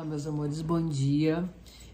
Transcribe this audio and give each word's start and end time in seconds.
Olá, 0.00 0.08
meus 0.08 0.26
amores, 0.26 0.62
bom 0.62 0.88
dia. 0.88 1.46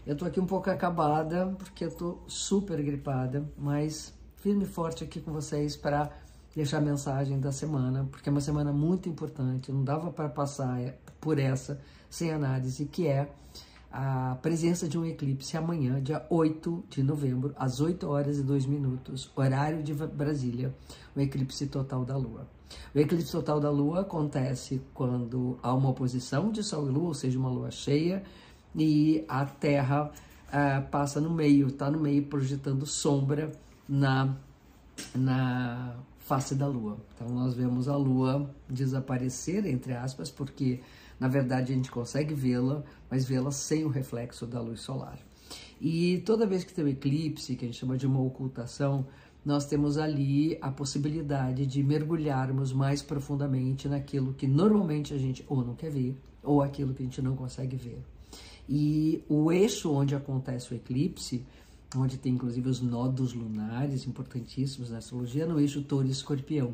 Eu 0.05 0.15
tô 0.15 0.23
aqui 0.23 0.39
um 0.39 0.45
pouco 0.45 0.69
acabada, 0.69 1.47
porque 1.59 1.83
eu 1.83 1.91
tô 1.91 2.19
super 2.25 2.81
gripada, 2.81 3.45
mas 3.57 4.13
firme 4.37 4.63
e 4.63 4.65
forte 4.65 5.03
aqui 5.03 5.19
com 5.19 5.33
vocês 5.33 5.75
para 5.75 6.09
deixar 6.55 6.77
a 6.77 6.81
mensagem 6.81 7.37
da 7.37 7.51
semana, 7.51 8.07
porque 8.09 8.29
é 8.29 8.31
uma 8.31 8.39
semana 8.39 8.71
muito 8.71 9.09
importante, 9.09 9.73
não 9.73 9.83
dava 9.83 10.09
para 10.09 10.29
passar 10.29 10.93
por 11.19 11.37
essa 11.37 11.81
sem 12.09 12.31
análise, 12.31 12.85
que 12.85 13.07
é 13.07 13.29
a 13.99 14.37
presença 14.43 14.87
de 14.87 14.95
um 14.95 15.03
eclipse 15.03 15.57
amanhã, 15.57 15.99
dia 15.99 16.23
8 16.29 16.83
de 16.87 17.01
novembro, 17.01 17.55
às 17.57 17.81
8 17.81 18.07
horas 18.07 18.37
e 18.37 18.43
2 18.43 18.67
minutos, 18.67 19.31
horário 19.35 19.81
de 19.81 19.91
Brasília, 19.91 20.71
o 21.15 21.19
eclipse 21.19 21.65
total 21.65 22.05
da 22.05 22.15
Lua. 22.15 22.47
O 22.93 22.99
eclipse 22.99 23.31
total 23.31 23.59
da 23.59 23.71
Lua 23.71 24.01
acontece 24.01 24.79
quando 24.93 25.57
há 25.63 25.73
uma 25.73 25.89
oposição 25.89 26.51
de 26.51 26.61
Sol 26.61 26.87
e 26.87 26.91
Lua, 26.91 27.07
ou 27.07 27.13
seja, 27.15 27.39
uma 27.39 27.49
Lua 27.49 27.71
cheia, 27.71 28.21
e 28.75 29.25
a 29.27 29.43
Terra 29.45 30.11
uh, 30.11 30.87
passa 30.91 31.19
no 31.19 31.31
meio, 31.31 31.69
está 31.69 31.89
no 31.89 31.99
meio 31.99 32.21
projetando 32.21 32.85
sombra 32.85 33.51
na, 33.89 34.35
na 35.15 35.95
face 36.27 36.53
da 36.53 36.67
Lua. 36.67 36.97
Então 37.15 37.29
nós 37.29 37.53
vemos 37.53 37.87
a 37.87 37.95
Lua 37.95 38.53
desaparecer, 38.69 39.65
entre 39.65 39.93
aspas, 39.93 40.29
porque 40.29 40.81
na 41.17 41.29
verdade 41.29 41.71
a 41.71 41.75
gente 41.75 41.89
consegue 41.89 42.33
vê-la, 42.33 42.83
mas 43.09 43.25
vê-la 43.25 43.49
sem 43.49 43.85
o 43.85 43.87
reflexo 43.87 44.45
da 44.45 44.59
luz 44.59 44.81
solar. 44.81 45.17
E 45.79 46.19
toda 46.25 46.45
vez 46.45 46.63
que 46.65 46.73
tem 46.73 46.83
um 46.83 46.89
eclipse, 46.89 47.55
que 47.55 47.63
a 47.63 47.67
gente 47.67 47.79
chama 47.79 47.97
de 47.97 48.05
uma 48.05 48.21
ocultação, 48.21 49.05
nós 49.45 49.65
temos 49.65 49.97
ali 49.97 50.57
a 50.61 50.69
possibilidade 50.69 51.65
de 51.65 51.81
mergulharmos 51.81 52.73
mais 52.73 53.01
profundamente 53.01 53.87
naquilo 53.87 54.33
que 54.33 54.47
normalmente 54.47 55.13
a 55.13 55.17
gente 55.17 55.45
ou 55.47 55.63
não 55.63 55.75
quer 55.75 55.91
ver, 55.91 56.13
ou 56.43 56.61
aquilo 56.61 56.93
que 56.93 57.03
a 57.03 57.05
gente 57.05 57.21
não 57.21 57.37
consegue 57.37 57.77
ver. 57.77 58.03
E 58.67 59.23
o 59.29 59.49
eixo 59.49 59.93
onde 59.93 60.13
acontece 60.13 60.73
o 60.73 60.75
eclipse, 60.75 61.45
onde 61.95 62.17
tem 62.17 62.33
inclusive 62.33 62.67
os 62.69 62.81
nodos 62.81 63.33
lunares 63.33 64.05
importantíssimos 64.05 64.89
na 64.89 64.97
astrologia, 64.97 65.45
no 65.45 65.59
eixo 65.59 65.81
touro 65.81 66.07
e 66.07 66.11
escorpião. 66.11 66.73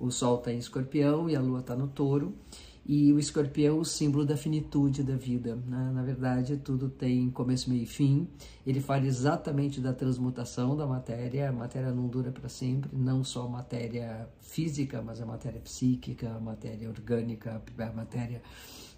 O 0.00 0.10
Sol 0.10 0.38
está 0.38 0.52
em 0.52 0.58
escorpião 0.58 1.28
e 1.28 1.34
a 1.34 1.40
Lua 1.40 1.60
está 1.60 1.74
no 1.74 1.88
touro, 1.88 2.34
e 2.88 3.12
o 3.12 3.18
escorpião 3.18 3.76
é 3.76 3.80
o 3.80 3.84
símbolo 3.84 4.24
da 4.24 4.34
finitude 4.34 5.02
da 5.02 5.14
vida. 5.14 5.56
Né? 5.56 5.90
Na 5.92 6.02
verdade, 6.02 6.56
tudo 6.56 6.88
tem 6.88 7.28
começo, 7.28 7.68
meio 7.68 7.82
e 7.82 7.86
fim. 7.86 8.26
Ele 8.66 8.80
fala 8.80 9.04
exatamente 9.04 9.78
da 9.78 9.92
transmutação 9.92 10.74
da 10.74 10.86
matéria. 10.86 11.50
A 11.50 11.52
matéria 11.52 11.92
não 11.92 12.08
dura 12.08 12.32
para 12.32 12.48
sempre, 12.48 12.88
não 12.96 13.22
só 13.22 13.44
a 13.44 13.48
matéria 13.48 14.26
física, 14.40 15.02
mas 15.02 15.20
a 15.20 15.26
matéria 15.26 15.60
psíquica, 15.60 16.30
a 16.30 16.40
matéria 16.40 16.88
orgânica, 16.88 17.62
a 17.78 17.92
matéria. 17.92 18.40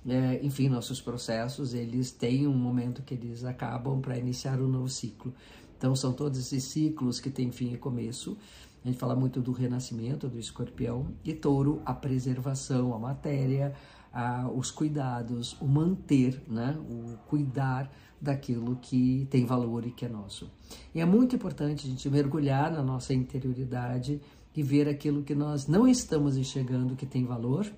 É, 0.07 0.41
enfim, 0.43 0.69
nossos 0.69 1.01
processos, 1.01 1.75
eles 1.75 2.11
têm 2.11 2.47
um 2.47 2.57
momento 2.57 3.03
que 3.03 3.15
eles 3.15 3.45
acabam 3.45 4.01
para 4.01 4.19
iniciar 4.19 4.61
um 4.61 4.69
novo 4.69 4.89
ciclo. 4.89 5.35
Então, 5.77 5.95
são 5.95 6.13
todos 6.13 6.39
esses 6.39 6.65
ciclos 6.65 7.21
que 7.21 7.31
têm 7.31 7.51
fim 7.51 7.73
e 7.73 7.79
começo. 7.79 8.37
A 8.85 8.89
gente 8.89 8.99
fala 8.99 9.15
muito 9.15 9.41
do 9.43 9.53
renascimento 9.53 10.29
do 10.29 10.39
escorpião 10.39 11.07
e 11.23 11.35
touro, 11.35 11.83
a 11.85 11.93
preservação, 11.93 12.95
a 12.95 12.99
matéria, 12.99 13.75
a, 14.13 14.49
os 14.49 14.71
cuidados, 14.71 15.57
o 15.61 15.67
manter, 15.67 16.43
né? 16.49 16.79
o 16.89 17.17
cuidar 17.27 17.91
daquilo 18.21 18.77
que 18.77 19.27
tem 19.31 19.45
valor 19.45 19.87
e 19.87 19.91
que 19.91 20.05
é 20.05 20.09
nosso. 20.09 20.51
E 20.95 21.01
é 21.01 21.05
muito 21.05 21.37
importante 21.37 21.87
a 21.87 21.91
gente 21.91 22.09
mergulhar 22.09 22.73
na 22.73 22.83
nossa 22.83 23.15
interioridade 23.15 24.21
e 24.55 24.63
ver 24.63 24.89
aquilo 24.89 25.23
que 25.23 25.35
nós 25.35 25.67
não 25.67 25.87
estamos 25.87 26.37
enxergando 26.37 26.97
que 26.97 27.07
tem 27.07 27.25
valor. 27.25 27.71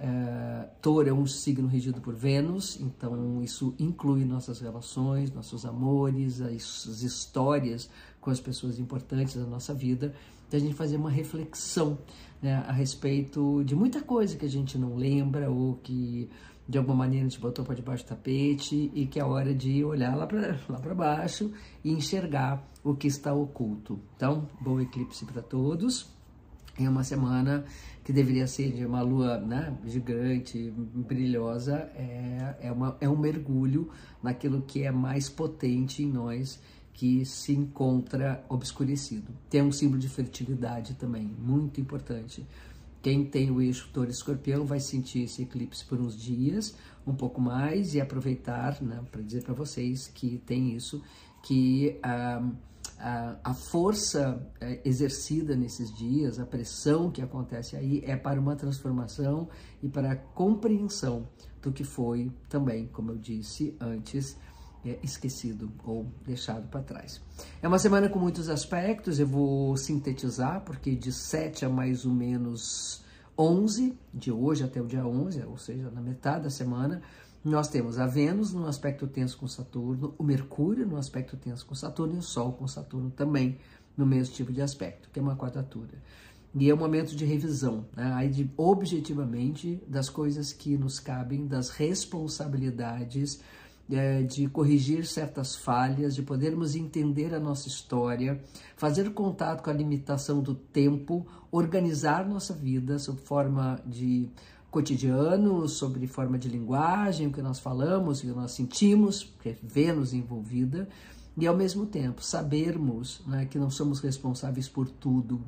Uh, 0.00 0.66
touro 0.80 1.10
é 1.10 1.12
um 1.12 1.26
signo 1.26 1.68
regido 1.68 2.00
por 2.00 2.14
Vênus, 2.14 2.80
então 2.80 3.42
isso 3.42 3.74
inclui 3.78 4.24
nossas 4.24 4.58
relações, 4.58 5.30
nossos 5.30 5.66
amores, 5.66 6.40
as, 6.40 6.88
as 6.88 7.02
histórias 7.02 7.90
com 8.18 8.30
as 8.30 8.40
pessoas 8.40 8.78
importantes 8.78 9.36
da 9.36 9.44
nossa 9.44 9.74
vida 9.74 10.14
da 10.50 10.58
gente 10.58 10.74
fazer 10.74 10.96
uma 10.96 11.10
reflexão 11.10 11.98
né, 12.42 12.56
a 12.66 12.72
respeito 12.72 13.62
de 13.64 13.74
muita 13.74 14.02
coisa 14.02 14.36
que 14.36 14.44
a 14.44 14.48
gente 14.48 14.76
não 14.76 14.96
lembra 14.96 15.50
ou 15.50 15.76
que 15.76 16.28
de 16.68 16.76
alguma 16.76 16.96
maneira 16.96 17.26
a 17.26 17.28
gente 17.28 17.40
botou 17.40 17.64
para 17.64 17.74
debaixo 17.74 18.04
do 18.04 18.08
tapete 18.08 18.90
e 18.94 19.06
que 19.06 19.18
é 19.18 19.24
hora 19.24 19.54
de 19.54 19.84
olhar 19.84 20.16
lá 20.16 20.26
para 20.26 20.58
lá 20.68 20.94
baixo 20.94 21.52
e 21.84 21.92
enxergar 21.92 22.68
o 22.82 22.94
que 22.94 23.06
está 23.06 23.32
oculto. 23.32 24.00
Então, 24.16 24.48
bom 24.60 24.80
eclipse 24.80 25.24
para 25.24 25.42
todos. 25.42 26.08
É 26.84 26.88
uma 26.88 27.04
semana 27.04 27.64
que 28.02 28.10
deveria 28.10 28.46
ser 28.46 28.72
de 28.72 28.86
uma 28.86 29.02
lua 29.02 29.38
né, 29.38 29.76
gigante, 29.84 30.72
brilhosa, 30.76 31.76
é, 31.94 32.56
é, 32.62 32.72
uma, 32.72 32.96
é 33.00 33.08
um 33.08 33.16
mergulho 33.16 33.90
naquilo 34.22 34.62
que 34.62 34.82
é 34.82 34.90
mais 34.90 35.28
potente 35.28 36.02
em 36.02 36.10
nós 36.10 36.58
que 36.94 37.24
se 37.26 37.52
encontra 37.52 38.42
obscurecido. 38.48 39.30
Tem 39.50 39.62
um 39.62 39.70
símbolo 39.70 39.98
de 39.98 40.08
fertilidade 40.08 40.94
também, 40.94 41.30
muito 41.38 41.80
importante. 41.80 42.46
Quem 43.02 43.24
tem 43.24 43.50
o 43.50 43.60
eixo 43.60 43.90
touro 43.92 44.10
escorpião 44.10 44.64
vai 44.64 44.80
sentir 44.80 45.24
esse 45.24 45.42
eclipse 45.42 45.84
por 45.84 46.00
uns 46.00 46.18
dias, 46.18 46.74
um 47.06 47.14
pouco 47.14 47.40
mais, 47.40 47.94
e 47.94 48.00
aproveitar 48.00 48.80
né, 48.82 49.00
para 49.10 49.20
dizer 49.20 49.42
para 49.42 49.54
vocês 49.54 50.08
que 50.08 50.38
tem 50.46 50.74
isso, 50.74 51.02
que 51.42 51.98
ah, 52.02 52.42
a, 53.00 53.36
a 53.42 53.54
força 53.54 54.46
é, 54.60 54.80
exercida 54.84 55.56
nesses 55.56 55.92
dias, 55.96 56.38
a 56.38 56.44
pressão 56.44 57.10
que 57.10 57.22
acontece 57.22 57.74
aí, 57.74 58.02
é 58.04 58.14
para 58.14 58.38
uma 58.38 58.54
transformação 58.54 59.48
e 59.82 59.88
para 59.88 60.12
a 60.12 60.16
compreensão 60.16 61.26
do 61.62 61.72
que 61.72 61.82
foi 61.82 62.30
também, 62.48 62.86
como 62.88 63.12
eu 63.12 63.16
disse 63.16 63.74
antes, 63.80 64.36
é, 64.84 64.98
esquecido 65.02 65.72
ou 65.82 66.06
deixado 66.26 66.68
para 66.68 66.82
trás. 66.82 67.22
É 67.62 67.68
uma 67.68 67.78
semana 67.78 68.08
com 68.08 68.18
muitos 68.18 68.50
aspectos, 68.50 69.18
eu 69.18 69.26
vou 69.26 69.76
sintetizar, 69.78 70.62
porque 70.62 70.94
de 70.94 71.10
7 71.10 71.64
a 71.64 71.68
mais 71.70 72.04
ou 72.04 72.12
menos 72.12 73.02
11, 73.38 73.98
de 74.12 74.30
hoje 74.30 74.62
até 74.62 74.80
o 74.80 74.86
dia 74.86 75.06
11, 75.06 75.42
ou 75.44 75.56
seja, 75.56 75.90
na 75.90 76.02
metade 76.02 76.44
da 76.44 76.50
semana, 76.50 77.00
nós 77.44 77.68
temos 77.68 77.98
a 77.98 78.06
Vênus 78.06 78.52
no 78.52 78.66
aspecto 78.66 79.06
tenso 79.06 79.36
com 79.38 79.48
Saturno, 79.48 80.14
o 80.18 80.22
Mercúrio 80.22 80.86
no 80.86 80.96
aspecto 80.96 81.36
tenso 81.36 81.64
com 81.64 81.74
Saturno 81.74 82.16
e 82.16 82.18
o 82.18 82.22
Sol 82.22 82.52
com 82.52 82.66
Saturno 82.68 83.10
também 83.10 83.58
no 83.96 84.04
mesmo 84.04 84.34
tipo 84.34 84.52
de 84.52 84.60
aspecto, 84.60 85.08
que 85.10 85.18
é 85.18 85.22
uma 85.22 85.36
quadratura. 85.36 86.02
E 86.54 86.68
é 86.68 86.74
um 86.74 86.76
momento 86.76 87.14
de 87.14 87.24
revisão, 87.24 87.86
né? 87.96 88.12
aí 88.14 88.28
de 88.28 88.50
objetivamente 88.56 89.80
das 89.86 90.10
coisas 90.10 90.52
que 90.52 90.76
nos 90.76 90.98
cabem, 90.98 91.46
das 91.46 91.70
responsabilidades 91.70 93.40
é, 93.90 94.22
de 94.22 94.48
corrigir 94.48 95.06
certas 95.06 95.54
falhas, 95.54 96.14
de 96.14 96.22
podermos 96.22 96.74
entender 96.74 97.34
a 97.34 97.40
nossa 97.40 97.68
história, 97.68 98.40
fazer 98.76 99.10
contato 99.10 99.62
com 99.62 99.70
a 99.70 99.72
limitação 99.72 100.42
do 100.42 100.54
tempo, 100.54 101.26
organizar 101.50 102.28
nossa 102.28 102.52
vida 102.52 102.98
sob 102.98 103.20
forma 103.20 103.80
de 103.86 104.28
cotidiano, 104.70 105.68
sobre 105.68 106.06
forma 106.06 106.38
de 106.38 106.48
linguagem, 106.48 107.26
o 107.26 107.32
que 107.32 107.42
nós 107.42 107.58
falamos, 107.58 108.20
o 108.20 108.22
que 108.22 108.28
nós 108.28 108.52
sentimos, 108.52 109.24
porque 109.24 109.50
é 109.50 109.56
Vênus 109.62 110.12
envolvida, 110.12 110.88
e 111.36 111.46
ao 111.46 111.56
mesmo 111.56 111.86
tempo 111.86 112.22
sabermos 112.22 113.22
né, 113.26 113.46
que 113.46 113.58
não 113.58 113.70
somos 113.70 114.00
responsáveis 114.00 114.68
por 114.68 114.88
tudo 114.88 115.40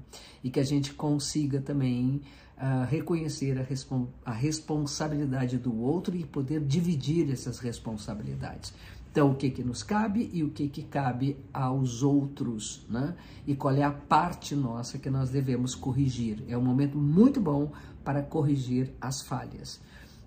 e 0.42 0.50
que 0.50 0.60
a 0.60 0.64
gente 0.64 0.94
consiga 0.94 1.60
também 1.60 2.22
uh, 2.56 2.86
reconhecer 2.88 3.58
a, 3.58 3.62
respon 3.62 4.06
a 4.24 4.32
responsabilidade 4.32 5.58
do 5.58 5.76
outro 5.76 6.16
e 6.16 6.24
poder 6.24 6.60
dividir 6.60 7.30
essas 7.30 7.58
responsabilidades. 7.58 8.72
Então, 9.12 9.32
o 9.32 9.34
que, 9.34 9.50
que 9.50 9.62
nos 9.62 9.82
cabe 9.82 10.30
e 10.32 10.42
o 10.42 10.48
que, 10.48 10.68
que 10.68 10.84
cabe 10.84 11.36
aos 11.52 12.02
outros, 12.02 12.86
né? 12.88 13.14
E 13.46 13.54
qual 13.54 13.74
é 13.74 13.82
a 13.82 13.90
parte 13.90 14.56
nossa 14.56 14.98
que 14.98 15.10
nós 15.10 15.28
devemos 15.28 15.74
corrigir. 15.74 16.42
É 16.48 16.56
um 16.56 16.62
momento 16.62 16.96
muito 16.96 17.38
bom 17.38 17.72
para 18.02 18.22
corrigir 18.22 18.90
as 18.98 19.20
falhas. 19.20 19.82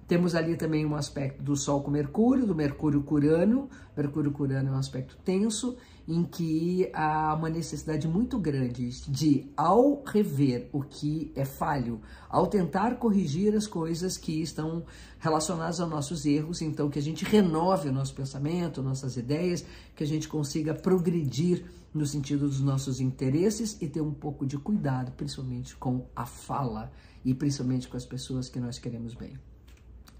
Temos 0.07 0.35
ali 0.35 0.55
também 0.55 0.85
um 0.85 0.95
aspecto 0.95 1.41
do 1.41 1.55
Sol 1.55 1.81
com 1.81 1.89
Mercúrio, 1.89 2.45
do 2.45 2.53
Mercúrio 2.53 3.01
Curano. 3.01 3.67
Mercúrio 3.97 4.31
Curano 4.31 4.69
é 4.69 4.71
um 4.71 4.77
aspecto 4.77 5.17
tenso, 5.25 5.75
em 6.07 6.23
que 6.23 6.91
há 6.93 7.33
uma 7.33 7.49
necessidade 7.49 8.07
muito 8.07 8.37
grande 8.37 8.87
de, 9.09 9.49
ao 9.57 10.03
rever 10.03 10.69
o 10.71 10.83
que 10.83 11.31
é 11.35 11.43
falho, 11.43 12.01
ao 12.29 12.45
tentar 12.45 12.97
corrigir 12.97 13.55
as 13.55 13.65
coisas 13.65 14.15
que 14.15 14.43
estão 14.43 14.83
relacionadas 15.19 15.79
aos 15.79 15.89
nossos 15.89 16.23
erros, 16.23 16.61
então 16.61 16.87
que 16.87 16.99
a 16.99 17.01
gente 17.01 17.25
renove 17.25 17.89
o 17.89 17.93
nosso 17.93 18.13
pensamento, 18.13 18.83
nossas 18.83 19.17
ideias, 19.17 19.65
que 19.95 20.03
a 20.03 20.07
gente 20.07 20.27
consiga 20.27 20.75
progredir 20.75 21.65
no 21.91 22.05
sentido 22.05 22.47
dos 22.47 22.61
nossos 22.61 22.99
interesses 22.99 23.81
e 23.81 23.87
ter 23.87 24.01
um 24.01 24.13
pouco 24.13 24.45
de 24.45 24.57
cuidado, 24.59 25.13
principalmente 25.13 25.75
com 25.75 26.05
a 26.15 26.27
fala 26.27 26.91
e 27.23 27.33
principalmente 27.33 27.87
com 27.87 27.97
as 27.97 28.05
pessoas 28.05 28.47
que 28.47 28.59
nós 28.59 28.77
queremos 28.77 29.15
bem. 29.15 29.35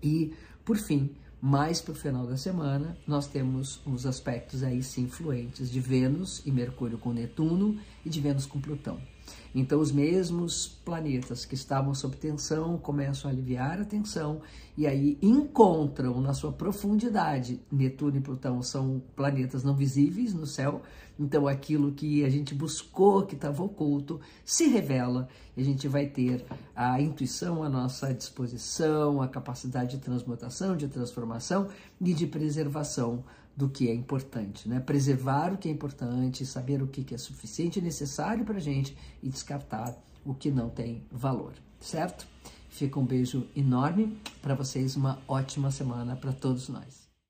E, 0.02 0.34
por 0.64 0.78
fim, 0.78 1.10
mais 1.42 1.82
para 1.82 1.92
o 1.92 1.96
final 1.96 2.26
da 2.26 2.38
semana, 2.38 2.98
nós 3.06 3.28
temos 3.28 3.82
os 3.86 4.06
aspectos 4.06 4.64
aí 4.64 4.82
sim 4.82 5.04
influentes 5.04 5.70
de 5.70 5.80
Vênus 5.80 6.42
e 6.46 6.52
Mercúrio 6.52 6.98
com 6.98 7.14
Netuno 7.14 7.80
e 8.06 8.10
de 8.10 8.20
Vênus 8.20 8.46
com 8.46 8.60
Plutão. 8.60 9.00
Então, 9.54 9.80
os 9.80 9.92
mesmos 9.92 10.68
planetas 10.68 11.46
que 11.46 11.56
estavam 11.56 11.94
sob 11.94 12.18
tensão 12.18 12.78
começam 12.78 13.30
a 13.30 13.34
aliviar 13.34 13.80
a 13.80 13.86
tensão 13.86 14.42
e 14.78 14.86
aí 14.86 15.18
encontram 15.22 16.20
na 16.20 16.34
sua 16.34 16.52
profundidade. 16.52 17.62
Netuno 17.72 18.18
e 18.18 18.22
Plutão 18.22 18.62
são 18.62 19.02
planetas 19.16 19.64
não 19.64 19.74
visíveis 19.74 20.34
no 20.34 20.46
céu, 20.46 20.82
então 21.18 21.48
aquilo 21.48 21.94
que 21.94 22.26
a 22.26 22.30
gente 22.30 22.54
buscou, 22.54 23.26
que 23.26 23.36
estava 23.36 23.64
oculto, 23.64 24.20
se 24.44 24.68
revela 24.68 25.30
e 25.56 25.62
a 25.62 25.64
gente 25.64 25.88
vai 25.88 26.08
ter 26.08 26.46
a 26.76 27.00
intuição 27.00 27.64
à 27.64 27.70
nossa 27.70 28.14
disposição, 28.14 29.22
a 29.22 29.28
capacidade 29.28 29.96
de 29.96 30.04
transmutação, 30.04 30.76
de 30.76 30.90
transformação 30.90 31.70
e 32.02 32.14
de 32.14 32.28
preservação 32.28 33.24
do 33.56 33.70
que 33.70 33.90
é 33.90 33.94
importante, 33.94 34.68
né? 34.68 34.80
Preservar 34.80 35.54
o 35.54 35.58
que 35.58 35.70
é 35.70 35.72
importante, 35.72 36.46
saber 36.46 36.82
o 36.82 36.88
que 36.88 37.14
é 37.14 37.18
suficiente 37.18 37.80
e 37.80 37.82
necessário 37.82 38.44
para 38.44 38.58
a 38.58 38.62
gente 38.62 38.98
e 39.24 39.30
descartar 39.30 39.96
o 40.26 40.34
que 40.34 40.52
não 40.52 40.70
tem 40.70 41.04
valor, 41.12 41.54
certo? 41.80 42.28
Fica 42.70 43.00
um 43.00 43.06
beijo 43.06 43.48
enorme 43.56 44.18
para 44.42 44.56
vocês, 44.56 44.96
uma 44.96 45.20
ótima 45.28 45.72
semana 45.72 46.16
para 46.16 46.34
todos 46.34 46.68
nós. 46.68 47.05